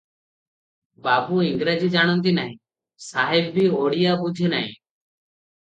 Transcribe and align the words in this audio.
ବାବୁ 1.07 1.37
ଇଂରାଜୀ 1.49 1.89
ଜାଣନ୍ତି 1.97 2.33
ନାହିଁ- 2.39 2.57
ସାହେବ 3.11 3.55
ବି 3.61 3.69
ଓଡ଼ିଆ 3.83 4.19
ବୁଝେ 4.25 4.53
ନାହିଁ। 4.57 4.73